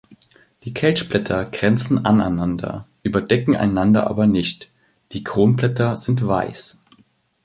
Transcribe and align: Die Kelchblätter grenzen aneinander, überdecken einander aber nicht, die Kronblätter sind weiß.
Die 0.63 0.73
Kelchblätter 0.73 1.45
grenzen 1.45 2.05
aneinander, 2.07 2.87
überdecken 3.03 3.55
einander 3.55 4.07
aber 4.07 4.25
nicht, 4.25 4.71
die 5.11 5.23
Kronblätter 5.23 5.95
sind 5.95 6.25
weiß. 6.25 6.81